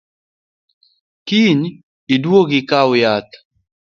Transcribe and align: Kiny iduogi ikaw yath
Kiny 1.27 1.61
iduogi 2.13 2.55
ikaw 2.61 2.89
yath 3.01 3.33